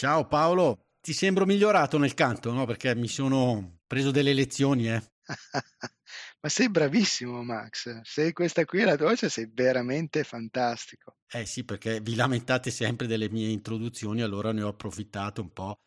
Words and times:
Ciao 0.00 0.26
Paolo, 0.26 0.86
ti 0.98 1.12
sembro 1.12 1.44
migliorato 1.44 1.98
nel 1.98 2.14
canto, 2.14 2.50
no? 2.54 2.64
Perché 2.64 2.94
mi 2.94 3.06
sono 3.06 3.80
preso 3.86 4.10
delle 4.10 4.32
lezioni, 4.32 4.88
eh. 4.88 5.02
Ma 6.40 6.48
sei 6.48 6.70
bravissimo, 6.70 7.42
Max. 7.42 8.00
Se 8.00 8.32
questa 8.32 8.64
qui 8.64 8.80
è 8.80 8.86
la 8.86 8.96
voce, 8.96 9.28
sei 9.28 9.50
veramente 9.52 10.24
fantastico. 10.24 11.18
Eh 11.30 11.44
sì, 11.44 11.64
perché 11.64 12.00
vi 12.00 12.14
lamentate 12.14 12.70
sempre 12.70 13.06
delle 13.06 13.28
mie 13.28 13.50
introduzioni, 13.50 14.22
allora 14.22 14.52
ne 14.52 14.62
ho 14.62 14.68
approfittato 14.68 15.42
un 15.42 15.52
po' 15.52 15.82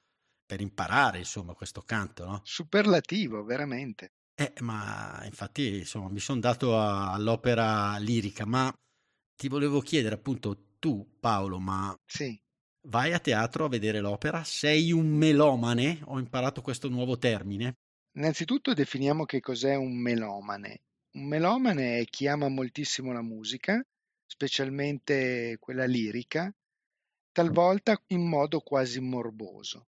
per 0.45 0.61
imparare, 0.61 1.17
insomma, 1.17 1.55
questo 1.55 1.81
canto, 1.81 2.23
no? 2.23 2.41
Superlativo, 2.43 3.43
veramente. 3.43 4.11
Eh, 4.35 4.53
ma 4.59 5.21
infatti, 5.25 5.77
insomma, 5.79 6.09
mi 6.09 6.19
sono 6.19 6.39
dato 6.39 6.77
a- 6.77 7.13
all'opera 7.13 7.97
lirica, 7.97 8.45
ma 8.45 8.71
ti 9.35 9.47
volevo 9.47 9.79
chiedere 9.79 10.13
appunto 10.13 10.75
tu, 10.77 11.17
Paolo, 11.19 11.57
ma 11.59 11.99
Sì. 12.05 12.39
Vai 12.87 13.13
a 13.13 13.19
teatro 13.19 13.65
a 13.65 13.69
vedere 13.69 13.99
l'opera? 13.99 14.43
Sei 14.43 14.91
un 14.91 15.07
melomane? 15.07 15.99
Ho 16.05 16.19
imparato 16.19 16.61
questo 16.61 16.89
nuovo 16.89 17.17
termine. 17.17 17.77
Innanzitutto 18.15 18.73
definiamo 18.73 19.25
che 19.25 19.39
cos'è 19.39 19.75
un 19.75 19.95
melomane. 19.97 20.81
Un 21.13 21.25
melomane 21.27 21.99
è 21.99 22.05
chi 22.05 22.27
ama 22.27 22.47
moltissimo 22.47 23.11
la 23.11 23.21
musica, 23.21 23.83
specialmente 24.25 25.57
quella 25.59 25.85
lirica, 25.85 26.53
talvolta 27.31 27.99
in 28.07 28.27
modo 28.27 28.59
quasi 28.59 28.99
morboso. 28.99 29.87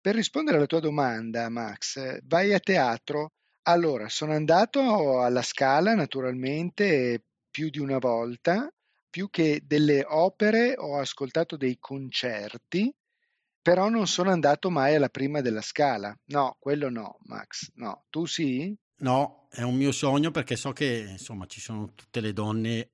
Per 0.00 0.14
rispondere 0.14 0.58
alla 0.58 0.66
tua 0.66 0.80
domanda, 0.80 1.48
Max, 1.48 2.18
vai 2.24 2.52
a 2.52 2.60
teatro? 2.60 3.32
Allora, 3.62 4.08
sono 4.10 4.32
andato 4.32 5.22
alla 5.22 5.40
Scala 5.40 5.94
naturalmente 5.94 7.24
più 7.50 7.70
di 7.70 7.78
una 7.78 7.98
volta, 7.98 8.70
più 9.14 9.30
che 9.30 9.62
delle 9.64 10.04
opere 10.04 10.74
ho 10.76 10.98
ascoltato 10.98 11.56
dei 11.56 11.78
concerti, 11.78 12.92
però 13.62 13.88
non 13.88 14.08
sono 14.08 14.32
andato 14.32 14.70
mai 14.70 14.96
alla 14.96 15.08
prima 15.08 15.40
della 15.40 15.60
Scala. 15.60 16.12
No, 16.32 16.56
quello 16.58 16.90
no, 16.90 17.18
Max. 17.26 17.70
No, 17.74 18.06
tu 18.10 18.24
sì? 18.24 18.76
No, 19.02 19.46
è 19.52 19.62
un 19.62 19.76
mio 19.76 19.92
sogno 19.92 20.32
perché 20.32 20.56
so 20.56 20.72
che, 20.72 21.06
insomma, 21.10 21.46
ci 21.46 21.60
sono 21.60 21.92
tutte 21.94 22.18
le 22.18 22.32
donne 22.32 22.90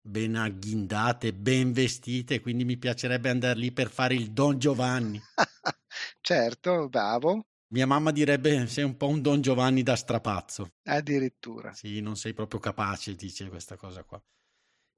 ben 0.00 0.36
agghindate, 0.36 1.34
ben 1.34 1.72
vestite, 1.72 2.38
quindi 2.38 2.64
mi 2.64 2.76
piacerebbe 2.76 3.28
andare 3.28 3.58
lì 3.58 3.72
per 3.72 3.90
fare 3.90 4.14
il 4.14 4.30
Don 4.30 4.60
Giovanni. 4.60 5.20
certo, 6.20 6.88
bravo, 6.88 7.46
Mia 7.72 7.86
mamma 7.88 8.12
direbbe 8.12 8.68
sei 8.68 8.84
un 8.84 8.96
po' 8.96 9.08
un 9.08 9.20
Don 9.20 9.40
Giovanni 9.40 9.82
da 9.82 9.96
strapazzo. 9.96 10.68
addirittura. 10.84 11.72
Sì, 11.72 12.00
non 12.00 12.14
sei 12.14 12.32
proprio 12.32 12.60
capace, 12.60 13.16
dice 13.16 13.48
questa 13.48 13.76
cosa 13.76 14.04
qua. 14.04 14.22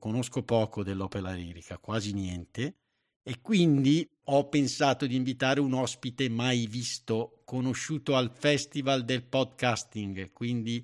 Conosco 0.00 0.42
poco 0.42 0.82
dell'opera 0.82 1.32
lirica, 1.32 1.76
quasi 1.76 2.14
niente, 2.14 2.76
e 3.22 3.42
quindi 3.42 4.08
ho 4.28 4.48
pensato 4.48 5.06
di 5.06 5.14
invitare 5.14 5.60
un 5.60 5.74
ospite 5.74 6.30
mai 6.30 6.66
visto, 6.66 7.42
conosciuto 7.44 8.16
al 8.16 8.30
Festival 8.30 9.04
del 9.04 9.22
Podcasting, 9.24 10.32
quindi 10.32 10.82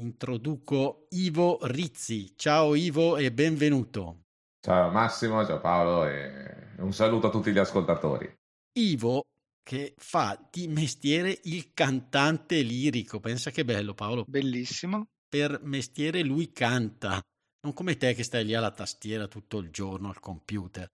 introduco 0.00 1.06
Ivo 1.10 1.60
Rizzi. 1.62 2.32
Ciao 2.34 2.74
Ivo 2.74 3.16
e 3.16 3.30
benvenuto. 3.30 4.22
Ciao 4.60 4.90
Massimo, 4.90 5.46
ciao 5.46 5.60
Paolo 5.60 6.08
e 6.08 6.74
un 6.78 6.92
saluto 6.92 7.28
a 7.28 7.30
tutti 7.30 7.52
gli 7.52 7.58
ascoltatori. 7.58 8.28
Ivo 8.72 9.22
che 9.62 9.94
fa 9.96 10.48
di 10.50 10.66
mestiere 10.66 11.38
il 11.44 11.72
cantante 11.72 12.60
lirico, 12.62 13.20
pensa 13.20 13.52
che 13.52 13.64
bello 13.64 13.94
Paolo, 13.94 14.24
Bellissimo. 14.26 15.06
per 15.28 15.60
mestiere 15.62 16.24
lui 16.24 16.50
canta, 16.50 17.22
non 17.62 17.72
come 17.74 17.96
te 17.96 18.14
che 18.14 18.24
stai 18.24 18.44
lì 18.44 18.54
alla 18.54 18.72
tastiera 18.72 19.28
tutto 19.28 19.58
il 19.58 19.70
giorno 19.70 20.08
al 20.08 20.18
computer. 20.18 20.86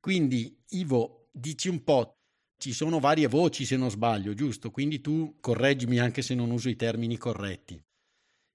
Quindi, 0.00 0.62
Ivo, 0.70 1.28
dici 1.32 1.68
un 1.68 1.82
po', 1.82 2.18
ci 2.56 2.72
sono 2.72 3.00
varie 3.00 3.26
voci 3.26 3.64
se 3.64 3.76
non 3.76 3.90
sbaglio, 3.90 4.34
giusto? 4.34 4.70
Quindi 4.70 5.00
tu 5.00 5.38
correggimi 5.40 5.98
anche 5.98 6.22
se 6.22 6.34
non 6.34 6.50
uso 6.50 6.68
i 6.68 6.76
termini 6.76 7.16
corretti. 7.16 7.82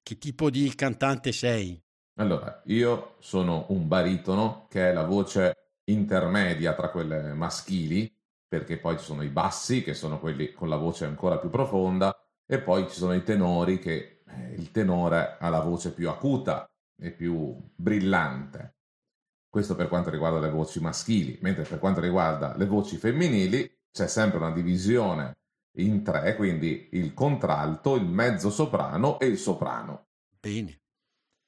Che 0.02 0.18
tipo 0.18 0.50
di 0.50 0.74
cantante 0.76 1.34
sei? 1.34 1.82
Allora, 2.20 2.62
io 2.66 3.16
sono 3.20 3.66
un 3.70 3.88
baritono 3.88 4.68
che 4.70 4.90
è 4.90 4.94
la 4.94 5.04
voce 5.04 5.54
intermedia 5.86 6.74
tra 6.74 6.90
quelle 6.90 7.34
maschili, 7.34 8.12
perché 8.48 8.78
poi 8.78 8.98
ci 8.98 9.04
sono 9.04 9.24
i 9.24 9.30
bassi 9.30 9.84
che 9.84 9.94
sono 9.94 10.20
quelli 10.20 10.54
con 10.54 10.70
la 10.70 10.78
voce 10.78 11.04
ancora 11.04 11.38
più 11.38 11.50
profonda 11.50 12.18
e 12.46 12.60
poi 12.60 12.88
ci 12.88 12.96
sono 12.96 13.14
i 13.14 13.24
tenori 13.24 13.78
che 13.78 14.22
eh, 14.26 14.54
il 14.54 14.72
tenore 14.72 15.36
ha 15.38 15.50
la 15.50 15.60
voce 15.60 15.92
più 15.92 16.10
acuta 16.10 16.66
e 17.00 17.12
più 17.12 17.56
brillante. 17.76 18.76
Questo 19.50 19.76
per 19.76 19.88
quanto 19.88 20.10
riguarda 20.10 20.40
le 20.40 20.50
voci 20.50 20.80
maschili, 20.80 21.38
mentre 21.42 21.64
per 21.64 21.80
quanto 21.80 22.02
riguarda 22.02 22.56
le 22.58 22.66
voci 22.66 22.98
femminili 22.98 23.70
c'è 23.92 24.08
sempre 24.08 24.38
una 24.38 24.52
divisione 24.52 25.38
in 25.78 26.04
tre, 26.04 26.36
quindi 26.36 26.90
il 26.92 27.14
contralto, 27.14 27.96
il 27.96 28.06
mezzo 28.06 28.50
soprano 28.50 29.20
e 29.20 29.28
il 29.28 29.38
soprano. 29.38 30.08
Bene. 30.40 30.82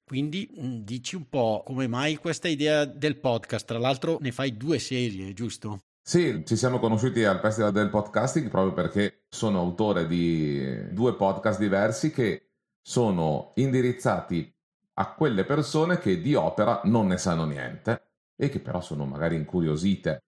Quindi 0.03 0.49
mh, 0.51 0.77
dici 0.83 1.15
un 1.15 1.29
po' 1.29 1.61
come 1.63 1.87
mai 1.87 2.15
questa 2.15 2.47
idea 2.47 2.85
del 2.85 3.19
podcast, 3.19 3.67
tra 3.67 3.77
l'altro 3.77 4.17
ne 4.21 4.31
fai 4.31 4.57
due 4.57 4.79
serie, 4.79 5.33
giusto? 5.33 5.81
Sì, 6.01 6.43
ci 6.45 6.55
siamo 6.55 6.79
conosciuti 6.79 7.23
al 7.23 7.39
Festival 7.39 7.71
del 7.71 7.89
Podcasting 7.89 8.49
proprio 8.49 8.73
perché 8.73 9.25
sono 9.29 9.59
autore 9.59 10.07
di 10.07 10.91
due 10.91 11.13
podcast 11.13 11.59
diversi 11.59 12.11
che 12.11 12.49
sono 12.81 13.51
indirizzati 13.55 14.51
a 14.99 15.13
quelle 15.13 15.45
persone 15.45 15.97
che 15.97 16.21
di 16.21 16.35
opera 16.35 16.81
non 16.83 17.07
ne 17.07 17.17
sanno 17.17 17.45
niente 17.45 18.07
e 18.35 18.49
che 18.49 18.59
però 18.59 18.81
sono 18.81 19.05
magari 19.05 19.35
incuriosite. 19.35 20.23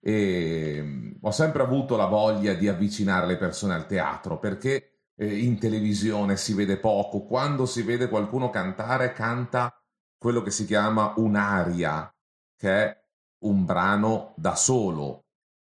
E 0.00 0.78
mm, 0.82 1.12
ho 1.20 1.30
sempre 1.30 1.62
avuto 1.62 1.96
la 1.96 2.06
voglia 2.06 2.54
di 2.54 2.66
avvicinare 2.66 3.26
le 3.26 3.36
persone 3.36 3.74
al 3.74 3.86
teatro 3.86 4.38
perché 4.38 5.10
eh, 5.16 5.38
in 5.38 5.58
televisione 5.58 6.36
si 6.36 6.54
vede 6.54 6.78
poco. 6.78 7.24
Quando 7.24 7.66
si 7.66 7.82
vede 7.82 8.08
qualcuno 8.08 8.48
cantare, 8.50 9.12
canta 9.12 9.72
quello 10.16 10.42
che 10.42 10.50
si 10.50 10.64
chiama 10.64 11.12
un'aria, 11.16 12.12
che 12.56 12.70
è 12.70 13.04
un 13.40 13.66
brano 13.66 14.32
da 14.36 14.54
solo, 14.54 15.26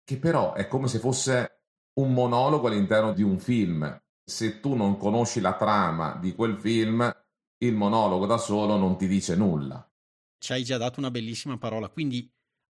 che 0.04 0.18
però 0.18 0.54
è 0.54 0.66
come 0.66 0.88
se 0.88 0.98
fosse 0.98 1.60
un 1.94 2.12
monologo 2.12 2.66
all'interno 2.66 3.12
di 3.12 3.22
un 3.22 3.38
film. 3.38 4.00
Se 4.24 4.60
tu 4.60 4.74
non 4.74 4.96
conosci 4.96 5.40
la 5.40 5.54
trama 5.54 6.16
di 6.20 6.34
quel 6.34 6.56
film, 6.58 7.12
il 7.62 7.74
monologo 7.74 8.26
da 8.26 8.38
solo 8.38 8.76
non 8.76 8.96
ti 8.96 9.06
dice 9.06 9.36
nulla. 9.36 9.86
Ci 10.38 10.52
hai 10.52 10.64
già 10.64 10.76
dato 10.76 10.98
una 10.98 11.10
bellissima 11.10 11.56
parola, 11.58 11.88
quindi 11.88 12.28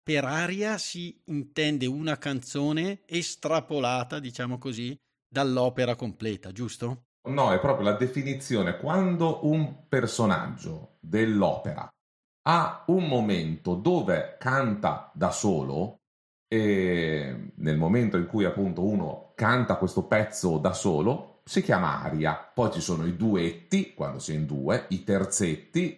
per 0.03 0.25
aria 0.25 0.79
si 0.79 1.21
intende 1.27 1.87
una 1.87 2.17
canzone 2.17 3.03
estrapolata, 3.07 4.21
diciamo 4.21 4.59
così, 4.59 4.97
dall'opera 5.29 5.97
completa, 5.97 6.53
giusto? 6.53 7.07
No, 7.29 7.53
è 7.53 7.59
proprio 7.59 7.91
la 7.91 7.97
definizione. 7.97 8.77
Quando 8.79 9.45
un 9.49 9.89
personaggio 9.89 10.99
dell'opera 11.01 11.89
ha 12.49 12.85
un 12.87 13.09
momento 13.09 13.75
dove 13.75 14.37
canta 14.39 15.11
da 15.13 15.33
solo, 15.33 15.97
e 16.47 17.53
nel 17.57 17.77
momento 17.77 18.17
in 18.17 18.27
cui 18.27 18.45
appunto 18.45 18.85
uno 18.85 19.33
canta 19.35 19.77
questo 19.77 20.07
pezzo 20.07 20.59
da 20.59 20.73
solo, 20.73 21.36
si 21.49 21.63
chiama 21.63 22.03
aria. 22.03 22.35
Poi 22.35 22.73
ci 22.73 22.81
sono 22.81 23.07
i 23.07 23.17
duetti, 23.17 23.95
quando 23.95 24.19
si 24.19 24.33
è 24.33 24.35
in 24.35 24.47
due, 24.47 24.87
i 24.89 25.05
terzetti, 25.05 25.97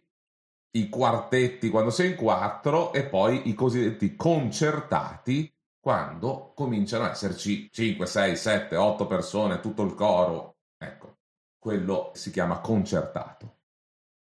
i 0.73 0.89
quartetti 0.91 1.71
quando 1.71 1.91
si 1.91 2.03
è 2.03 2.07
in 2.07 2.17
quattro 2.17 2.93
e 2.93 3.05
poi 3.05 3.49
i 3.49 3.55
cosiddetti 3.55 4.15
concertati 4.15 5.51
quando 5.81 6.53
cominciano 6.55 7.05
ad 7.05 7.13
esserci 7.13 7.71
5, 7.71 8.05
6, 8.05 8.37
7, 8.37 8.77
8 8.77 9.07
persone, 9.07 9.61
tutto 9.61 9.83
il 9.85 9.95
coro. 9.95 10.59
Ecco, 10.77 11.17
quello 11.59 12.13
si 12.15 12.31
chiama 12.31 12.61
concertato. 12.61 13.57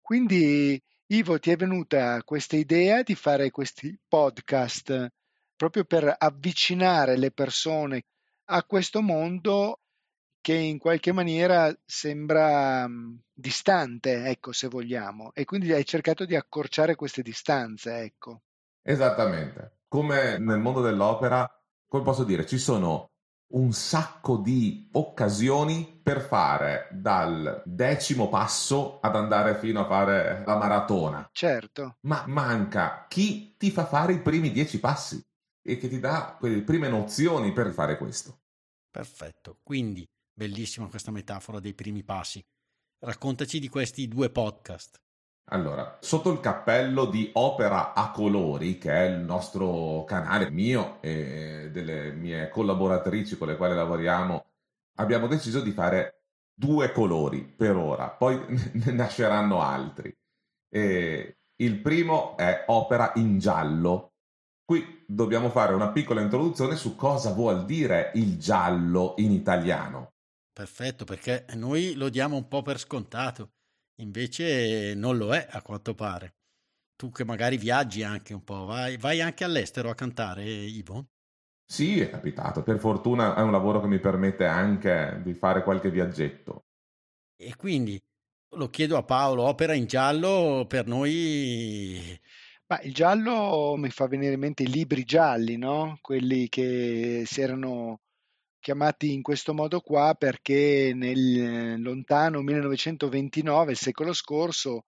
Quindi 0.01 0.83
Ivo, 1.07 1.39
ti 1.39 1.51
è 1.51 1.57
venuta 1.57 2.21
questa 2.25 2.57
idea 2.57 3.03
di 3.03 3.15
fare 3.15 3.51
questi 3.51 3.97
podcast 4.09 5.07
proprio 5.55 5.85
per 5.85 6.13
avvicinare 6.19 7.17
le 7.17 7.31
persone 7.31 8.03
a 8.47 8.65
questo 8.65 9.01
mondo 9.01 9.82
che 10.43 10.53
in 10.55 10.79
qualche 10.79 11.13
maniera 11.13 11.75
sembra 11.87 12.87
mh, 12.87 13.23
distante, 13.33 14.27
ecco, 14.27 14.53
se 14.53 14.69
vogliamo, 14.69 15.33
e 15.33 15.47
quindi 15.47 15.73
hai 15.73 15.87
cercato 15.87 16.27
di 16.27 16.37
accorciare 16.37 16.95
queste 16.97 17.23
distanze, 17.23 18.01
ecco. 18.01 18.43
Esattamente. 18.83 19.79
Come 19.89 20.37
nel 20.39 20.59
mondo 20.59 20.83
dell'opera, 20.83 21.49
come 21.87 22.03
posso 22.03 22.25
dire, 22.25 22.45
ci 22.45 22.59
sono 22.59 23.13
un 23.53 23.73
sacco 23.73 24.39
di 24.39 24.89
occasioni 24.93 26.01
per 26.03 26.21
fare 26.23 26.89
dal 26.91 27.63
decimo 27.65 28.29
passo 28.29 28.99
ad 29.01 29.15
andare 29.15 29.57
fino 29.57 29.81
a 29.81 29.87
fare 29.87 30.43
la 30.45 30.57
maratona. 30.57 31.29
Certo. 31.33 31.99
Ma 32.07 32.25
manca 32.27 33.07
chi 33.09 33.57
ti 33.57 33.71
fa 33.71 33.85
fare 33.87 34.15
i 34.15 34.21
primi 34.21 34.51
dieci 34.51 34.81
passi 34.81 35.23
e 35.63 35.77
che 35.77 35.89
ti 35.89 36.01
dà 36.01 36.37
quelle 36.39 36.63
prime 36.63 36.89
nozioni 36.89 37.53
per 37.53 37.73
fare 37.73 37.97
questo. 37.99 38.41
Perfetto. 38.91 39.59
Quindi, 39.63 40.07
bellissima 40.33 40.89
questa 40.89 41.11
metafora 41.11 41.61
dei 41.61 41.75
primi 41.75 42.03
passi. 42.03 42.45
Raccontaci 42.99 43.59
di 43.59 43.69
questi 43.69 44.09
due 44.09 44.31
podcast. 44.31 45.01
Allora, 45.51 45.99
sotto 46.01 46.31
il 46.31 46.41
cappello 46.41 47.07
di 47.07 47.31
Opera 47.35 47.95
a 47.95 48.11
colori, 48.11 48.79
che 48.79 48.93
è 48.93 49.03
il 49.03 49.19
nostro 49.19 50.05
canale 50.05 50.51
mio 50.51 51.03
e 51.03 51.69
delle 51.73 52.13
mie 52.13 52.49
collaboratrici 52.49 53.37
con 53.37 53.49
le 53.49 53.57
quali 53.57 53.75
lavoriamo, 53.75 54.47
abbiamo 54.97 55.27
deciso 55.27 55.61
di 55.61 55.73
fare 55.73 56.23
due 56.55 56.93
colori 56.93 57.43
per 57.43 57.77
ora, 57.77 58.09
poi 58.09 58.39
ne 58.49 58.93
nasceranno 58.93 59.61
altri. 59.61 60.15
E 60.71 61.37
il 61.57 61.81
primo 61.81 62.37
è 62.37 62.65
Opera 62.69 63.13
in 63.17 63.39
giallo. 63.39 64.13
Qui 64.65 65.05
dobbiamo 65.07 65.51
fare 65.51 65.75
una 65.75 65.91
piccola 65.91 66.21
introduzione 66.21 66.77
su 66.77 66.95
cosa 66.95 67.33
vuol 67.33 67.65
dire 67.65 68.13
il 68.15 68.39
giallo 68.39 69.15
in 69.19 69.33
italiano. 69.33 70.13
Perfetto, 70.53 71.05
perché 71.05 71.47
noi 71.55 71.95
lo 71.95 72.09
diamo 72.09 72.37
un 72.37 72.47
po' 72.49 72.63
per 72.63 72.79
scontato, 72.79 73.53
invece 74.01 74.95
non 74.95 75.17
lo 75.17 75.35
è 75.35 75.47
a 75.51 75.63
quanto 75.63 75.95
pare. 75.95 76.37
Tu 76.97 77.11
che 77.11 77.25
magari 77.25 77.57
viaggi 77.57 78.03
anche 78.03 78.35
un 78.35 78.45
po', 78.45 78.65
vai, 78.67 78.97
vai 78.99 79.21
anche 79.23 79.45
all'estero 79.45 79.91
a 79.91 79.95
cantare, 79.95 80.45
Ivo? 80.45 81.09
Sì, 81.65 81.99
è 81.99 82.09
capitato. 82.09 82.63
Per 82.63 82.79
fortuna 82.79 83.35
è 83.35 83.41
un 83.41 83.51
lavoro 83.51 83.81
che 83.81 83.89
mi 83.89 83.99
permette 83.99 84.47
anche 84.47 85.21
di 85.25 85.35
fare 85.35 85.65
qualche 85.65 85.91
viaggetto. 85.91 86.67
E 87.37 87.57
quindi 87.57 88.01
lo 88.57 88.69
chiedo 88.69 88.97
a 88.97 89.03
Paolo, 89.05 89.43
opera 89.45 89.75
in 89.75 89.87
giallo 89.87 90.67
per 90.69 90.87
noi 90.87 92.19
Ma 92.69 92.81
il 92.83 92.95
giallo 92.95 93.77
mi 93.77 93.91
fa 93.91 94.09
venire 94.09 94.35
in 94.35 94.41
mente 94.41 94.65
i 94.65 94.69
libri 94.69 95.05
gialli, 95.05 95.57
no? 95.59 95.99
Quelli 96.01 96.49
che 96.49 97.25
si 97.27 97.41
erano 97.43 98.01
chiamati 98.63 99.13
in 99.13 99.23
questo 99.23 99.53
modo 99.53 99.81
qua 99.81 100.15
perché 100.15 100.93
nel 100.95 101.83
lontano 101.83 102.41
1929, 102.41 103.73
il 103.73 103.77
secolo 103.77 104.13
scorso, 104.15 104.87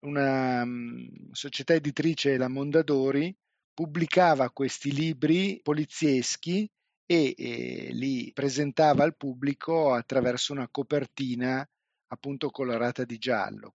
una 0.00 0.64
mm, 0.64 1.30
società 1.30 1.74
editrice, 1.74 2.38
la 2.38 2.48
Mondadori, 2.48 3.32
pubblicava 3.72 4.50
questi 4.50 4.92
libri 4.92 5.60
polizieschi 5.62 6.68
e, 7.06 7.34
e 7.36 7.90
li 7.92 8.32
presentava 8.32 9.04
al 9.04 9.16
pubblico 9.16 9.92
attraverso 9.92 10.52
una 10.52 10.68
copertina 10.68 11.66
appunto 12.08 12.50
colorata 12.50 13.04
di 13.04 13.18
giallo. 13.18 13.74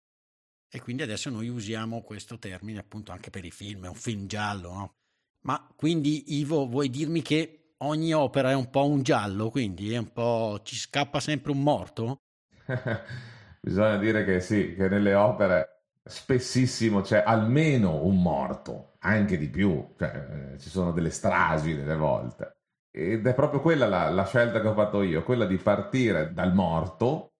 E 0.69 0.81
quindi 0.81 1.03
adesso 1.03 1.29
noi 1.29 1.49
usiamo 1.49 2.03
questo 2.03 2.39
termine 2.39 2.79
appunto 2.79 3.13
anche 3.13 3.31
per 3.31 3.45
i 3.45 3.51
film, 3.51 3.85
è 3.85 3.89
un 3.89 3.95
film 3.95 4.27
giallo, 4.27 4.73
no? 4.73 4.95
Ma 5.43 5.69
quindi 5.77 6.39
Ivo, 6.39 6.67
vuoi 6.67 6.89
dirmi 6.89 7.21
che 7.21 7.64
ogni 7.87 8.13
opera 8.13 8.51
è 8.51 8.55
un 8.55 8.71
po' 8.71 8.87
un 8.87 9.03
giallo, 9.03 9.51
quindi 9.51 9.93
è 9.93 9.99
un 9.99 10.13
po' 10.13 10.61
ci 10.63 10.77
scappa 10.77 11.21
sempre 11.21 11.53
un 11.53 11.63
morto? 11.63 12.23
Bisogna 13.61 13.97
dire 13.97 14.25
che 14.25 14.41
sì, 14.41 14.75
che 14.75 14.89
nelle 14.89 15.15
opere 15.15 15.75
spessissimo 16.05 17.01
c'è 17.01 17.23
almeno 17.25 18.05
un 18.05 18.21
morto, 18.21 18.97
anche 19.01 19.39
di 19.39 19.49
più, 19.49 19.95
cioè, 19.99 20.53
eh, 20.55 20.59
ci 20.59 20.69
sono 20.69 20.93
delle 20.93 21.11
stragi 21.11 21.75
delle 21.75 21.97
volte. 21.97 22.59
Ed 22.91 23.27
è 23.27 23.35
proprio 23.35 23.61
quella 23.61 23.89
la, 23.89 24.11
la 24.11 24.27
scelta 24.27 24.61
che 24.61 24.69
ho 24.69 24.75
fatto 24.75 25.03
io, 25.03 25.25
quella 25.25 25.47
di 25.47 25.57
partire 25.57 26.33
dal 26.33 26.55
morto 26.55 27.33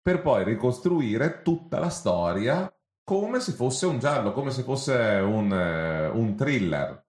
per 0.00 0.22
poi 0.22 0.44
ricostruire 0.44 1.42
tutta 1.42 1.78
la 1.80 1.90
storia 1.90 2.72
come 3.02 3.40
se 3.40 3.52
fosse 3.52 3.86
un 3.86 3.98
giallo, 3.98 4.32
come 4.32 4.50
se 4.50 4.62
fosse 4.62 4.94
un, 4.94 5.52
eh, 5.52 6.08
un 6.08 6.34
thriller, 6.34 7.05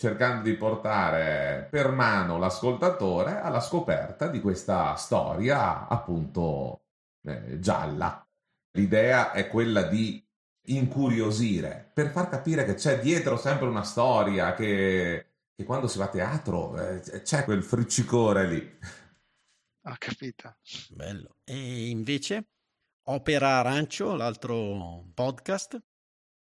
cercando 0.00 0.48
di 0.48 0.54
portare 0.54 1.68
per 1.70 1.90
mano 1.90 2.38
l'ascoltatore 2.38 3.38
alla 3.38 3.60
scoperta 3.60 4.28
di 4.28 4.40
questa 4.40 4.94
storia 4.94 5.86
appunto 5.88 6.84
eh, 7.26 7.60
gialla. 7.60 8.26
L'idea 8.78 9.32
è 9.32 9.46
quella 9.48 9.82
di 9.82 10.26
incuriosire, 10.68 11.90
per 11.92 12.10
far 12.12 12.30
capire 12.30 12.64
che 12.64 12.74
c'è 12.74 12.98
dietro 12.98 13.36
sempre 13.36 13.66
una 13.66 13.82
storia, 13.82 14.54
che, 14.54 15.26
che 15.54 15.64
quando 15.64 15.86
si 15.86 15.98
va 15.98 16.04
a 16.04 16.08
teatro 16.08 16.78
eh, 16.78 17.20
c'è 17.20 17.44
quel 17.44 17.62
friccicore 17.62 18.46
lì. 18.46 18.78
Ho 19.84 19.94
capito. 19.98 20.56
Bello. 20.88 21.36
E 21.44 21.88
invece 21.88 22.48
Opera 23.02 23.58
Arancio, 23.58 24.14
l'altro 24.14 25.04
podcast? 25.12 25.78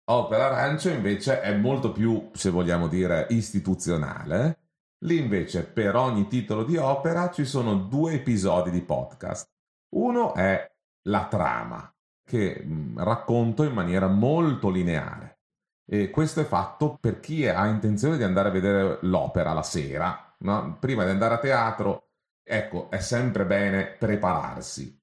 Opera 0.07 0.45
Arancio 0.45 0.89
invece 0.89 1.41
è 1.41 1.55
molto 1.55 1.91
più, 1.91 2.29
se 2.33 2.51
vogliamo 2.51 2.87
dire, 2.87 3.25
istituzionale. 3.29 4.59
Lì 5.05 5.17
invece 5.17 5.63
per 5.65 5.95
ogni 5.95 6.27
titolo 6.27 6.63
di 6.63 6.77
opera 6.77 7.31
ci 7.31 7.43
sono 7.43 7.73
due 7.73 8.13
episodi 8.13 8.69
di 8.69 8.81
podcast. 8.81 9.49
Uno 9.95 10.35
è 10.35 10.71
la 11.07 11.27
trama, 11.27 11.91
che 12.23 12.63
racconto 12.97 13.63
in 13.63 13.73
maniera 13.73 14.07
molto 14.07 14.69
lineare. 14.69 15.39
E 15.87 16.11
questo 16.11 16.41
è 16.41 16.45
fatto 16.45 16.97
per 16.99 17.19
chi 17.19 17.47
ha 17.47 17.65
intenzione 17.65 18.17
di 18.17 18.23
andare 18.23 18.49
a 18.49 18.51
vedere 18.51 18.99
l'opera 19.01 19.53
la 19.53 19.63
sera. 19.63 20.35
No? 20.39 20.77
Prima 20.79 21.03
di 21.03 21.09
andare 21.09 21.35
a 21.35 21.39
teatro, 21.39 22.09
ecco, 22.43 22.91
è 22.91 22.99
sempre 22.99 23.45
bene 23.45 23.87
prepararsi. 23.87 25.01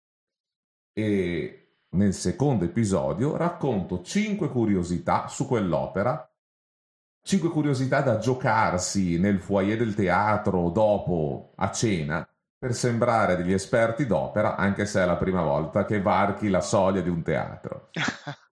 E 0.93 1.62
nel 1.93 2.15
secondo 2.15 2.65
episodio 2.65 3.37
racconto 3.37 4.03
5 4.03 4.49
curiosità 4.49 5.29
su 5.29 5.47
quell'opera, 5.47 6.29
5 7.25 7.51
curiosità 7.51 8.01
da 8.01 8.19
giocarsi 8.19 9.19
nel 9.19 9.41
foyer 9.41 9.79
del 9.79 9.95
teatro 9.95 10.71
dopo 10.71 11.53
a 11.57 11.71
cena 11.71 12.27
per 12.59 12.75
sembrare 12.75 13.37
degli 13.37 13.53
esperti 13.53 14.07
d'opera 14.07 14.57
anche 14.57 14.87
se 14.87 15.03
è 15.03 15.05
la 15.05 15.17
prima 15.17 15.43
volta 15.43 15.85
che 15.85 16.01
varchi 16.01 16.49
la 16.49 16.61
soglia 16.61 17.01
di 17.01 17.09
un 17.09 17.23
teatro. 17.23 17.91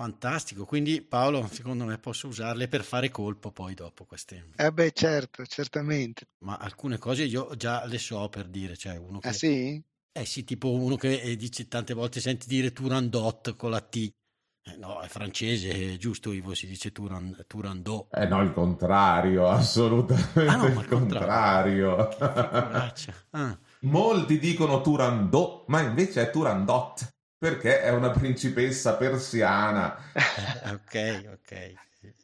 Fantastico, 0.00 0.64
quindi 0.64 1.02
Paolo, 1.02 1.46
secondo 1.52 1.84
me 1.84 1.98
posso 1.98 2.26
usarle 2.26 2.68
per 2.68 2.82
fare 2.84 3.10
colpo 3.10 3.50
poi 3.50 3.74
dopo 3.74 4.06
queste. 4.06 4.46
Eh 4.56 4.72
beh, 4.72 4.92
certo, 4.92 5.44
certamente. 5.44 6.26
Ma 6.38 6.56
alcune 6.56 6.96
cose 6.96 7.24
io 7.24 7.54
già 7.54 7.84
le 7.84 7.98
so 7.98 8.26
per 8.30 8.46
dire, 8.48 8.78
cioè 8.78 8.96
uno 8.96 9.18
che... 9.18 9.28
Ah 9.28 9.32
sì? 9.34 9.78
Eh 10.10 10.24
sì, 10.24 10.42
tipo 10.44 10.72
uno 10.72 10.96
che 10.96 11.20
eh, 11.20 11.36
dice 11.36 11.68
tante 11.68 11.92
volte 11.92 12.20
senti 12.20 12.48
dire 12.48 12.72
Turandot 12.72 13.54
con 13.56 13.72
la 13.72 13.82
T. 13.82 14.10
Eh, 14.62 14.76
no, 14.78 15.00
è 15.00 15.08
francese, 15.08 15.92
è 15.92 15.96
giusto 15.98 16.32
Ivo, 16.32 16.54
si 16.54 16.66
dice 16.66 16.92
Turan, 16.92 17.44
Turandot. 17.46 18.06
Eh 18.16 18.26
no, 18.26 18.40
il 18.40 18.54
contrario, 18.54 19.48
assolutamente 19.52 20.46
Ah, 20.46 20.56
no, 20.56 20.80
il 20.80 20.86
contrario. 20.86 22.08
contrario. 22.08 22.94
Ah, 23.32 23.58
Molti 23.80 24.38
dicono 24.38 24.80
Turandot, 24.80 25.64
ma 25.68 25.82
invece 25.82 26.22
è 26.22 26.30
Turandot, 26.30 27.06
perché 27.40 27.80
è 27.80 27.88
una 27.90 28.10
principessa 28.10 28.96
persiana. 28.96 29.96
ok, 30.74 31.30
ok. 31.32 31.74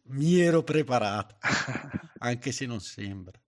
mi 0.09 0.39
ero 0.41 0.63
preparato, 0.63 1.37
anche 2.19 2.53
se 2.53 2.67
non 2.67 2.81
sembra. 2.81 3.41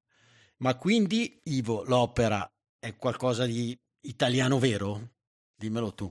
Ma 0.58 0.74
quindi, 0.76 1.40
Ivo, 1.44 1.84
l'opera 1.84 2.50
è 2.78 2.96
qualcosa 2.96 3.44
di 3.44 3.78
italiano 4.00 4.58
vero? 4.58 5.16
Dimmelo 5.54 5.94
tu. 5.94 6.10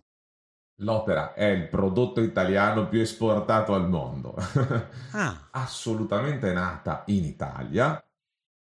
L'opera 0.82 1.34
è 1.34 1.46
il 1.46 1.68
prodotto 1.70 2.22
italiano 2.22 2.88
più 2.88 3.00
esportato 3.02 3.74
al 3.74 3.90
mondo. 3.90 4.36
Ah, 5.12 5.48
Assolutamente 5.52 6.54
nata 6.54 7.04
in 7.08 7.24
Italia, 7.26 8.04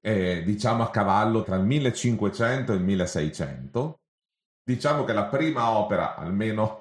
eh, 0.02 0.44
diciamo 0.44 0.84
a 0.84 0.90
cavallo 0.90 1.44
tra 1.44 1.56
il 1.56 1.64
1500 1.64 2.74
e 2.74 2.76
il 2.76 2.82
1600. 2.82 4.02
Diciamo 4.64 5.04
che 5.06 5.14
la 5.14 5.26
prima 5.26 5.70
opera, 5.78 6.16
almeno 6.16 6.81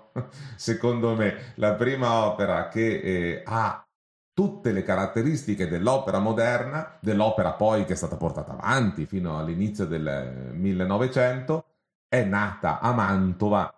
secondo 0.57 1.14
me, 1.14 1.52
la 1.57 1.75
prima 1.75 2.26
opera 2.26 2.69
che 2.69 3.00
eh, 3.00 3.43
ha 3.45 3.85
tutte 4.33 4.73
le 4.73 4.83
caratteristiche 4.83 5.69
dell'opera 5.69 6.19
moderna, 6.19 6.99
dell'opera 7.00 7.52
poi 7.52 7.85
che 7.85 7.93
è 7.93 7.97
stata 7.97 8.17
portata 8.17 8.52
avanti 8.52 9.05
fino 9.07 9.38
all'inizio 9.38 9.85
del 9.87 10.52
1900, 10.55 11.64
è 12.09 12.25
nata 12.25 12.81
a 12.81 12.93
Mantova 12.93 13.73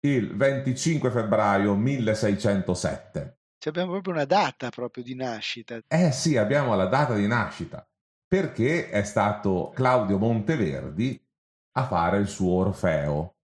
il 0.00 0.34
25 0.36 1.10
febbraio 1.10 1.74
1607. 1.74 3.38
Cioè, 3.58 3.72
abbiamo 3.72 3.92
proprio 3.92 4.14
una 4.14 4.24
data 4.24 4.70
proprio 4.70 5.02
di 5.02 5.14
nascita. 5.14 5.80
Eh 5.88 6.12
sì, 6.12 6.36
abbiamo 6.36 6.74
la 6.76 6.86
data 6.86 7.14
di 7.14 7.26
nascita, 7.26 7.86
perché 8.26 8.88
è 8.88 9.02
stato 9.02 9.72
Claudio 9.74 10.18
Monteverdi 10.18 11.20
a 11.72 11.86
fare 11.86 12.18
il 12.18 12.28
suo 12.28 12.52
Orfeo, 12.52 13.35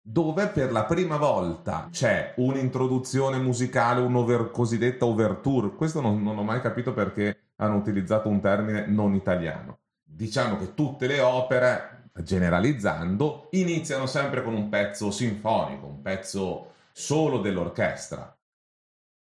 dove 0.00 0.48
per 0.48 0.72
la 0.72 0.84
prima 0.84 1.16
volta 1.16 1.88
c'è 1.90 2.32
un'introduzione 2.36 3.38
musicale, 3.38 4.00
un 4.00 4.50
cosiddetta 4.50 5.04
overture. 5.04 5.74
Questo 5.74 6.00
non, 6.00 6.22
non 6.22 6.38
ho 6.38 6.42
mai 6.42 6.60
capito 6.60 6.92
perché 6.92 7.52
hanno 7.56 7.76
utilizzato 7.76 8.28
un 8.28 8.40
termine 8.40 8.86
non 8.86 9.14
italiano. 9.14 9.80
Diciamo 10.02 10.56
che 10.56 10.74
tutte 10.74 11.06
le 11.06 11.20
opere, 11.20 12.10
generalizzando, 12.22 13.48
iniziano 13.52 14.06
sempre 14.06 14.42
con 14.42 14.54
un 14.54 14.68
pezzo 14.68 15.10
sinfonico, 15.10 15.86
un 15.86 16.02
pezzo 16.02 16.72
solo 16.92 17.38
dell'orchestra. 17.38 18.34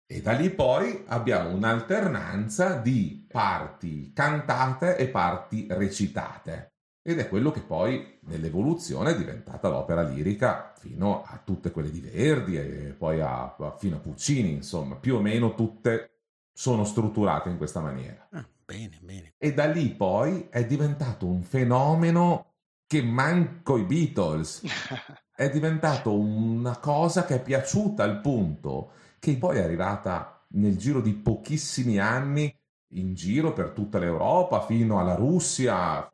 E 0.06 0.22
da 0.22 0.34
lì 0.34 0.50
poi 0.50 1.06
abbiamo 1.08 1.50
un'alternanza 1.50 2.76
di 2.76 3.26
parti 3.32 4.12
cantate 4.14 4.98
e 4.98 5.08
parti 5.08 5.66
recitate. 5.70 6.73
Ed 7.06 7.20
è 7.20 7.28
quello 7.28 7.52
che 7.52 7.62
poi 7.62 8.18
nell'evoluzione 8.22 9.12
è 9.12 9.18
diventata 9.18 9.68
l'opera 9.70 10.04
lirica 10.04 10.72
fino 10.78 11.22
a 11.24 11.42
tutte 11.44 11.72
quelle 11.72 11.92
di 11.92 12.00
Verdi 12.00 12.58
e 12.58 12.96
poi 12.98 13.20
a, 13.20 13.56
a- 13.58 13.76
fino 13.78 13.98
a 13.98 14.00
Puccini, 14.00 14.52
insomma, 14.54 14.96
più 14.96 15.16
o 15.16 15.22
meno 15.22 15.54
tutte 15.54 16.22
sono 16.54 16.86
strutturate 16.86 17.50
in 17.50 17.58
questa 17.58 17.82
maniera. 17.82 18.30
ah, 18.32 18.48
bene, 18.66 19.00
bene. 19.02 19.34
E 19.38 19.54
da 19.54 19.66
lì 19.66 19.90
poi 19.90 20.48
è 20.50 20.66
diventato 20.66 21.26
un 21.26 21.42
fenomeno 21.44 22.54
che 22.88 23.02
manco 23.02 23.78
i 23.78 23.84
Beatles. 23.84 24.62
È 25.36 25.50
diventato 25.50 26.16
una 26.16 26.78
cosa 26.78 27.26
che 27.26 27.36
è 27.36 27.42
piaciuta 27.42 28.04
al 28.04 28.22
punto 28.22 28.92
che 29.18 29.36
poi 29.38 29.58
è 29.58 29.64
arrivata 29.64 30.46
nel 30.50 30.78
giro 30.78 31.02
di 31.02 31.14
pochissimi 31.16 31.98
anni 31.98 32.56
in 32.90 33.16
giro 33.16 33.52
per 33.52 33.72
tutta 33.72 33.98
l'Europa, 33.98 34.62
fino 34.62 35.00
alla 35.00 35.16
Russia. 35.16 36.08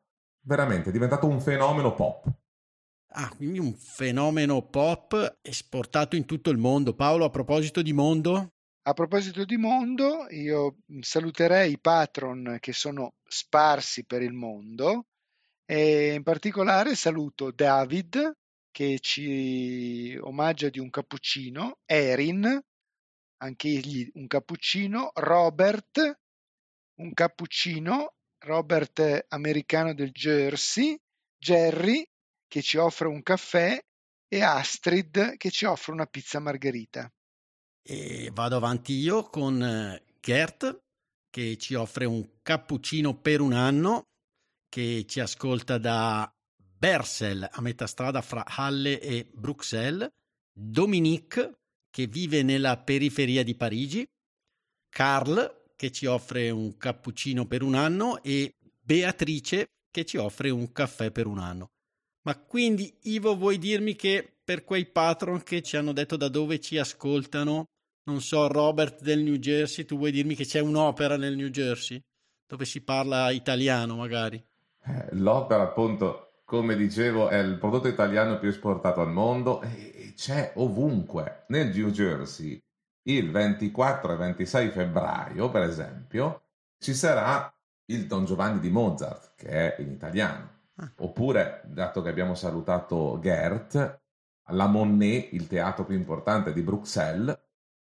Veramente 0.50 0.90
è 0.90 0.92
diventato 0.92 1.28
un 1.28 1.40
fenomeno 1.40 1.94
pop. 1.94 2.26
Ah, 3.12 3.30
quindi 3.30 3.60
un 3.60 3.72
fenomeno 3.76 4.68
pop 4.68 5.38
esportato 5.44 6.16
in 6.16 6.26
tutto 6.26 6.50
il 6.50 6.58
mondo. 6.58 6.96
Paolo, 6.96 7.26
a 7.26 7.30
proposito 7.30 7.84
di 7.84 7.94
mondo, 7.94 8.54
A 8.88 8.94
proposito 8.94 9.46
di 9.46 9.58
mondo, 9.58 10.26
io 10.32 10.78
saluterei 11.02 11.74
i 11.74 11.80
patron 11.80 12.58
che 12.60 12.74
sono 12.74 13.14
sparsi 13.28 14.06
per 14.06 14.24
il 14.24 14.34
mondo 14.34 15.06
e 15.66 16.16
in 16.16 16.24
particolare 16.24 16.96
saluto 16.96 17.52
David 17.52 18.32
che 18.72 18.98
ci 19.00 20.18
omaggia 20.20 20.70
di 20.70 20.80
un 20.80 20.90
cappuccino, 20.90 21.78
Erin, 21.86 22.60
anche 23.44 23.68
egli 23.68 24.10
un 24.16 24.26
cappuccino, 24.26 25.12
Robert, 25.14 26.20
un 26.96 27.14
cappuccino, 27.14 28.14
Robert 28.40 29.26
americano 29.30 29.94
del 29.94 30.12
Jersey, 30.12 30.98
Jerry 31.38 32.06
che 32.48 32.62
ci 32.62 32.78
offre 32.78 33.08
un 33.08 33.22
caffè 33.22 33.80
e 34.28 34.42
Astrid 34.42 35.38
che 35.38 35.50
ci 35.50 35.66
offre 35.66 35.92
una 35.94 36.06
pizza 36.06 36.40
margherita. 36.40 37.12
e 37.82 38.30
vado 38.34 38.56
avanti 38.56 38.94
io 38.94 39.24
con 39.24 39.62
eh, 39.64 40.04
Gert 40.20 40.82
che 41.30 41.58
ci 41.58 41.74
offre 41.76 42.06
un 42.06 42.40
cappuccino 42.42 43.20
per 43.20 43.40
un 43.40 43.54
anno, 43.54 44.08
che 44.68 45.06
ci 45.08 45.20
ascolta 45.20 45.78
da 45.78 46.32
Bersel, 46.56 47.48
a 47.50 47.62
metà 47.62 47.88
strada 47.88 48.22
fra 48.22 48.44
Halle 48.46 49.00
e 49.00 49.30
Bruxelles, 49.32 50.10
Dominique 50.52 51.60
che 51.90 52.08
vive 52.08 52.44
nella 52.44 52.78
periferia 52.78 53.44
di 53.44 53.56
Parigi, 53.56 54.08
Carl 54.90 55.59
che 55.80 55.94
ci 55.94 56.08
offre 56.08 56.50
un 56.50 56.76
cappuccino 56.76 57.46
per 57.46 57.64
un 57.64 57.74
anno 57.74 58.22
e 58.22 58.56
Beatrice 58.82 59.70
che 59.90 60.04
ci 60.04 60.18
offre 60.18 60.50
un 60.50 60.74
caffè 60.74 61.10
per 61.10 61.26
un 61.26 61.40
anno. 61.40 61.70
Ma 62.24 62.38
quindi 62.38 62.94
Ivo 63.04 63.38
vuoi 63.38 63.58
dirmi 63.58 63.96
che 63.96 64.30
per 64.44 64.66
quei 64.66 64.88
patron 64.88 65.42
che 65.42 65.62
ci 65.62 65.78
hanno 65.78 65.94
detto 65.94 66.18
da 66.18 66.28
dove 66.28 66.60
ci 66.60 66.78
ascoltano, 66.78 67.64
non 68.08 68.20
so, 68.20 68.50
Robert 68.50 69.02
del 69.04 69.20
New 69.20 69.36
Jersey, 69.36 69.86
tu 69.86 69.96
vuoi 69.96 70.12
dirmi 70.12 70.36
che 70.36 70.44
c'è 70.46 70.60
un'opera 70.60 71.16
nel 71.16 71.38
New 71.38 71.48
Jersey 71.48 71.98
dove 72.46 72.66
si 72.66 72.82
parla 72.82 73.32
italiano 73.32 73.96
magari? 73.96 74.44
Eh, 74.84 75.08
L'opera, 75.12 75.62
appunto, 75.62 76.42
come 76.44 76.76
dicevo, 76.76 77.30
è 77.30 77.38
il 77.38 77.58
prodotto 77.58 77.88
italiano 77.88 78.38
più 78.38 78.50
esportato 78.50 79.00
al 79.00 79.14
mondo 79.14 79.62
e 79.62 80.12
c'è 80.18 80.52
ovunque. 80.56 81.46
Nel 81.48 81.74
New 81.74 81.90
Jersey, 81.92 82.62
il 83.18 83.32
24 83.32 84.14
e 84.14 84.16
26 84.16 84.70
febbraio, 84.70 85.50
per 85.50 85.64
esempio, 85.64 86.44
ci 86.78 86.94
sarà 86.94 87.52
il 87.86 88.06
Don 88.06 88.26
Giovanni 88.26 88.60
di 88.60 88.70
Mozart, 88.70 89.34
che 89.36 89.76
è 89.76 89.82
in 89.82 89.90
italiano. 89.90 90.58
Ah. 90.76 90.92
Oppure, 90.98 91.62
dato 91.66 92.02
che 92.02 92.10
abbiamo 92.10 92.36
salutato 92.36 93.20
Gert, 93.22 94.02
la 94.52 94.68
Monnaie, 94.68 95.30
il 95.32 95.48
teatro 95.48 95.86
più 95.86 95.96
importante 95.96 96.54
di 96.54 96.62
Bruxelles, 96.62 97.38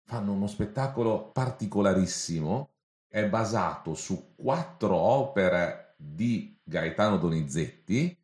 fanno 0.04 0.32
uno 0.32 0.46
spettacolo 0.46 1.30
particolarissimo. 1.30 2.70
È 3.08 3.26
basato 3.28 3.94
su 3.94 4.34
quattro 4.34 4.96
opere 4.96 5.94
di 5.96 6.58
Gaetano 6.62 7.16
Donizetti 7.16 8.16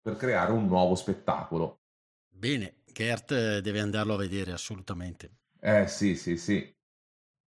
per 0.00 0.16
creare 0.16 0.52
un 0.52 0.66
nuovo 0.66 0.94
spettacolo. 0.94 1.80
Bene, 2.28 2.82
Gert 2.84 3.32
eh, 3.32 3.60
deve 3.60 3.80
andarlo 3.80 4.14
a 4.14 4.18
vedere 4.18 4.52
assolutamente. 4.52 5.45
Eh 5.66 5.88
sì, 5.88 6.14
sì, 6.14 6.36
sì. 6.36 6.76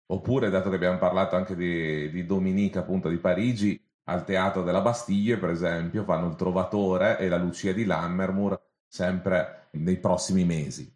Oppure, 0.07 0.49
dato 0.49 0.69
che 0.69 0.75
abbiamo 0.75 0.97
parlato 0.97 1.37
anche 1.37 1.55
di, 1.55 2.11
di 2.11 2.25
Dominica, 2.25 2.81
appunto, 2.81 3.07
di 3.07 3.17
Parigi, 3.17 3.81
al 4.09 4.25
Teatro 4.25 4.61
della 4.61 4.81
Bastiglie, 4.81 5.37
per 5.37 5.51
esempio, 5.51 6.03
fanno 6.03 6.27
il 6.27 6.35
Trovatore 6.35 7.17
e 7.17 7.29
la 7.29 7.37
Lucia 7.37 7.71
di 7.71 7.85
Lammermoor 7.85 8.61
sempre 8.85 9.69
nei 9.73 9.97
prossimi 9.99 10.43
mesi. 10.43 10.93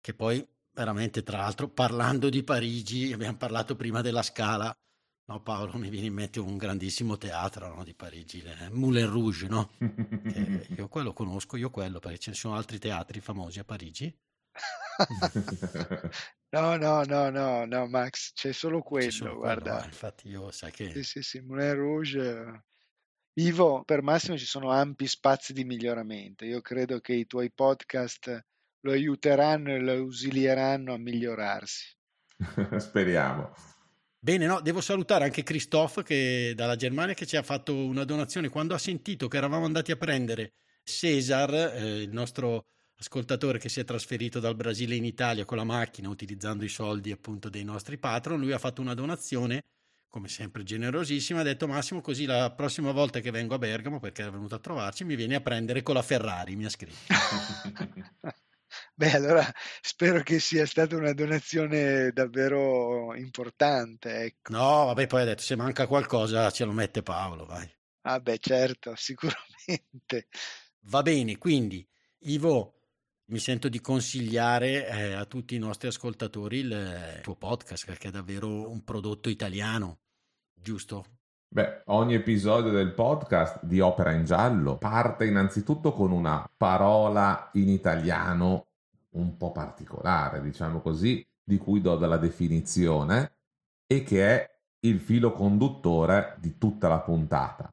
Che 0.00 0.14
poi 0.14 0.44
veramente, 0.72 1.22
tra 1.22 1.38
l'altro, 1.38 1.68
parlando 1.68 2.28
di 2.28 2.42
Parigi, 2.42 3.12
abbiamo 3.12 3.36
parlato 3.36 3.76
prima 3.76 4.00
della 4.00 4.22
Scala. 4.22 4.76
No, 5.26 5.42
Paolo, 5.42 5.78
mi 5.78 5.90
viene 5.90 6.06
in 6.08 6.14
mente 6.14 6.40
un 6.40 6.56
grandissimo 6.56 7.16
teatro 7.18 7.72
no, 7.72 7.84
di 7.84 7.94
Parigi, 7.94 8.38
il 8.38 8.70
Moulin 8.72 9.08
Rouge, 9.08 9.46
no? 9.46 9.70
Io 10.76 10.88
quello 10.88 11.12
conosco, 11.12 11.56
io 11.56 11.70
quello, 11.70 12.00
perché 12.00 12.18
ce 12.18 12.30
ne 12.30 12.36
sono 12.36 12.56
altri 12.56 12.80
teatri 12.80 13.20
famosi 13.20 13.60
a 13.60 13.64
Parigi. 13.64 14.12
No, 16.52 16.76
no, 16.76 17.02
no, 17.04 17.30
no, 17.30 17.64
no, 17.66 17.86
Max, 17.88 18.32
c'è 18.32 18.52
solo 18.52 18.82
C'è 18.98 19.10
quello, 19.10 19.10
solo 19.10 19.36
quello, 19.36 19.36
guarda. 19.36 19.82
eh, 19.82 19.84
infatti 19.86 20.28
io 20.28 20.50
sai 20.50 20.72
Sì, 20.86 21.02
che... 21.02 21.02
sì, 21.02 21.22
sì, 21.22 21.40
Moulin 21.40 21.74
Rouge. 21.74 22.64
Ivo, 23.34 23.84
per 23.84 24.02
Massimo 24.02 24.38
ci 24.38 24.46
sono 24.46 24.70
ampi 24.70 25.06
spazi 25.06 25.52
di 25.52 25.64
miglioramento. 25.64 26.44
Io 26.44 26.60
credo 26.60 27.00
che 27.00 27.12
i 27.14 27.26
tuoi 27.26 27.52
podcast 27.52 28.44
lo 28.80 28.92
aiuteranno 28.92 29.72
e 29.74 29.80
lo 29.80 29.92
ausilieranno 29.92 30.92
a 30.94 30.98
migliorarsi. 30.98 31.94
Speriamo. 32.78 33.52
Bene, 34.18 34.46
no, 34.46 34.60
devo 34.60 34.80
salutare 34.80 35.24
anche 35.24 35.42
Christophe 35.42 36.02
che 36.02 36.52
dalla 36.56 36.74
Germania 36.76 37.14
che 37.14 37.26
ci 37.26 37.36
ha 37.36 37.42
fatto 37.42 37.74
una 37.76 38.04
donazione 38.04 38.48
quando 38.48 38.74
ha 38.74 38.78
sentito 38.78 39.28
che 39.28 39.36
eravamo 39.36 39.64
andati 39.64 39.92
a 39.92 39.96
prendere 39.96 40.54
Cesar, 40.82 41.52
eh, 41.54 42.02
il 42.02 42.10
nostro 42.12 42.66
ascoltatore 42.98 43.58
che 43.58 43.68
si 43.68 43.80
è 43.80 43.84
trasferito 43.84 44.40
dal 44.40 44.56
Brasile 44.56 44.94
in 44.94 45.04
Italia 45.04 45.44
con 45.44 45.56
la 45.56 45.64
macchina 45.64 46.08
utilizzando 46.08 46.64
i 46.64 46.68
soldi 46.68 47.12
appunto 47.12 47.48
dei 47.48 47.64
nostri 47.64 47.98
patron, 47.98 48.40
lui 48.40 48.52
ha 48.52 48.58
fatto 48.58 48.80
una 48.80 48.94
donazione 48.94 49.64
come 50.08 50.28
sempre 50.28 50.62
generosissima, 50.62 51.40
ha 51.40 51.42
detto 51.42 51.66
Massimo 51.66 52.00
così 52.00 52.24
la 52.24 52.50
prossima 52.50 52.90
volta 52.90 53.20
che 53.20 53.30
vengo 53.30 53.54
a 53.54 53.58
Bergamo 53.58 54.00
perché 54.00 54.22
era 54.22 54.30
venuto 54.30 54.54
a 54.54 54.58
trovarci 54.58 55.04
mi 55.04 55.14
vieni 55.14 55.34
a 55.34 55.40
prendere 55.40 55.82
con 55.82 55.94
la 55.94 56.02
Ferrari, 56.02 56.56
mi 56.56 56.64
ha 56.64 56.70
scritto. 56.70 56.96
Beh, 58.94 59.12
allora 59.12 59.44
spero 59.80 60.22
che 60.22 60.38
sia 60.38 60.66
stata 60.66 60.96
una 60.96 61.12
donazione 61.12 62.10
davvero 62.12 63.14
importante, 63.14 64.22
ecco. 64.22 64.52
No, 64.52 64.86
vabbè, 64.86 65.06
poi 65.06 65.22
ha 65.22 65.24
detto 65.24 65.42
se 65.42 65.54
manca 65.54 65.86
qualcosa 65.86 66.50
ce 66.50 66.64
lo 66.64 66.72
mette 66.72 67.02
Paolo, 67.02 67.44
vai. 67.44 67.70
Ah 68.02 68.20
beh, 68.20 68.38
certo, 68.38 68.94
sicuramente. 68.96 70.28
Va 70.88 71.02
bene, 71.02 71.36
quindi 71.36 71.86
Ivo, 72.20 72.75
mi 73.28 73.38
sento 73.38 73.68
di 73.68 73.80
consigliare 73.80 74.86
eh, 74.86 75.12
a 75.14 75.24
tutti 75.24 75.54
i 75.54 75.58
nostri 75.58 75.88
ascoltatori 75.88 76.58
il 76.58 77.20
tuo 77.22 77.34
podcast 77.34 77.84
perché 77.84 78.08
è 78.08 78.10
davvero 78.12 78.70
un 78.70 78.84
prodotto 78.84 79.28
italiano, 79.28 79.98
giusto? 80.54 81.04
Beh, 81.48 81.82
ogni 81.86 82.14
episodio 82.14 82.70
del 82.70 82.92
podcast 82.92 83.64
di 83.64 83.80
Opera 83.80 84.12
in 84.12 84.24
Giallo 84.24 84.76
parte 84.76 85.26
innanzitutto 85.26 85.92
con 85.92 86.12
una 86.12 86.48
parola 86.56 87.50
in 87.54 87.68
italiano 87.68 88.66
un 89.10 89.36
po' 89.36 89.52
particolare, 89.52 90.42
diciamo 90.42 90.80
così, 90.80 91.26
di 91.42 91.56
cui 91.56 91.80
do 91.80 91.96
della 91.96 92.18
definizione 92.18 93.38
e 93.86 94.02
che 94.02 94.28
è 94.28 94.58
il 94.80 95.00
filo 95.00 95.32
conduttore 95.32 96.36
di 96.38 96.58
tutta 96.58 96.88
la 96.88 97.00
puntata. 97.00 97.72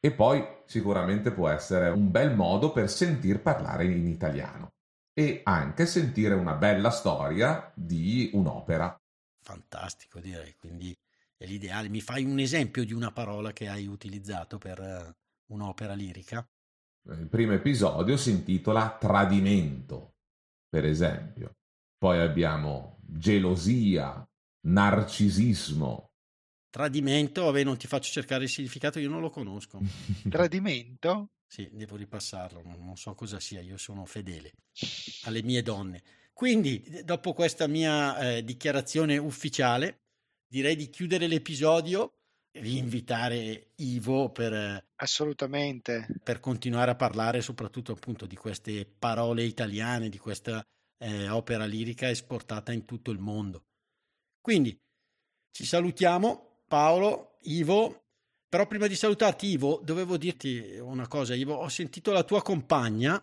E 0.00 0.12
poi 0.12 0.44
sicuramente 0.66 1.32
può 1.32 1.48
essere 1.48 1.88
un 1.88 2.10
bel 2.10 2.34
modo 2.34 2.72
per 2.72 2.88
sentir 2.88 3.40
parlare 3.40 3.84
in 3.84 4.06
italiano 4.06 4.74
e 5.12 5.40
anche 5.44 5.86
sentire 5.86 6.34
una 6.34 6.54
bella 6.54 6.90
storia 6.90 7.72
di 7.74 8.30
un'opera. 8.32 8.96
Fantastico, 9.42 10.20
direi, 10.20 10.54
quindi 10.56 10.96
è 11.36 11.46
l'ideale. 11.46 11.88
Mi 11.88 12.00
fai 12.00 12.24
un 12.24 12.38
esempio 12.38 12.84
di 12.84 12.92
una 12.92 13.10
parola 13.10 13.52
che 13.52 13.68
hai 13.68 13.86
utilizzato 13.86 14.58
per 14.58 14.78
eh, 14.78 15.16
un'opera 15.46 15.94
lirica? 15.94 16.46
Il 17.10 17.28
primo 17.28 17.54
episodio 17.54 18.16
si 18.16 18.30
intitola 18.30 18.96
Tradimento 18.98 20.12
per 20.68 20.84
esempio. 20.84 21.56
Poi 21.96 22.20
abbiamo 22.20 22.98
gelosia, 23.00 24.26
narcisismo. 24.66 26.07
Tradimento, 26.70 27.44
vabbè, 27.44 27.64
non 27.64 27.76
ti 27.76 27.86
faccio 27.86 28.10
cercare 28.10 28.44
il 28.44 28.50
significato, 28.50 28.98
io 28.98 29.08
non 29.08 29.20
lo 29.20 29.30
conosco. 29.30 29.80
Tradimento? 30.28 31.30
Sì, 31.46 31.68
devo 31.72 31.96
ripassarlo, 31.96 32.62
non 32.62 32.96
so 32.96 33.14
cosa 33.14 33.40
sia, 33.40 33.60
io 33.62 33.78
sono 33.78 34.04
fedele 34.04 34.52
alle 35.24 35.42
mie 35.42 35.62
donne. 35.62 36.02
Quindi, 36.32 37.02
dopo 37.04 37.32
questa 37.32 37.66
mia 37.66 38.18
eh, 38.18 38.44
dichiarazione 38.44 39.16
ufficiale, 39.16 40.02
direi 40.46 40.76
di 40.76 40.90
chiudere 40.90 41.26
l'episodio 41.26 42.18
e 42.50 42.60
di 42.60 42.76
invitare 42.76 43.72
Ivo 43.76 44.30
per, 44.30 44.84
Assolutamente. 44.96 46.06
per 46.22 46.40
continuare 46.40 46.90
a 46.90 46.96
parlare 46.96 47.40
soprattutto 47.40 47.92
appunto 47.92 48.26
di 48.26 48.36
queste 48.36 48.86
parole 48.86 49.42
italiane, 49.42 50.08
di 50.08 50.18
questa 50.18 50.62
eh, 50.98 51.28
opera 51.28 51.64
lirica 51.64 52.08
esportata 52.08 52.72
in 52.72 52.84
tutto 52.84 53.10
il 53.10 53.18
mondo. 53.18 53.64
Quindi 54.40 54.78
ci 55.50 55.64
salutiamo, 55.64 56.47
Paolo, 56.68 57.38
Ivo. 57.42 58.04
Però 58.48 58.66
prima 58.66 58.86
di 58.86 58.94
salutarti, 58.94 59.48
Ivo, 59.48 59.80
dovevo 59.82 60.16
dirti 60.16 60.78
una 60.80 61.08
cosa. 61.08 61.34
Ivo, 61.34 61.54
ho 61.54 61.68
sentito 61.68 62.12
la 62.12 62.22
tua 62.22 62.42
compagna 62.42 63.20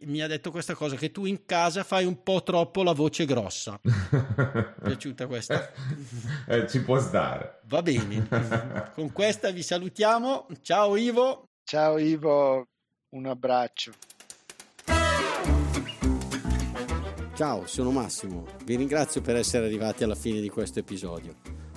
mi 0.00 0.20
ha 0.20 0.26
detto 0.26 0.50
questa 0.50 0.74
cosa 0.74 0.96
che 0.96 1.10
tu 1.10 1.24
in 1.24 1.46
casa 1.46 1.82
fai 1.82 2.04
un 2.04 2.22
po' 2.22 2.42
troppo 2.42 2.82
la 2.82 2.92
voce 2.92 3.24
grossa. 3.24 3.80
piaciuta 4.82 5.26
questa? 5.26 5.72
eh, 6.46 6.68
ci 6.68 6.82
può 6.82 7.00
stare. 7.00 7.60
Va 7.64 7.80
bene. 7.82 8.28
Con 8.94 9.10
questa 9.12 9.50
vi 9.50 9.62
salutiamo. 9.62 10.48
Ciao 10.60 10.96
Ivo. 10.96 11.48
Ciao 11.64 11.98
Ivo, 11.98 12.66
un 13.14 13.26
abbraccio. 13.26 13.92
Ciao, 17.34 17.66
sono 17.66 17.90
Massimo. 17.90 18.46
Vi 18.64 18.76
ringrazio 18.76 19.20
per 19.20 19.36
essere 19.36 19.66
arrivati 19.66 20.04
alla 20.04 20.14
fine 20.14 20.40
di 20.40 20.48
questo 20.48 20.78
episodio. 20.78 21.65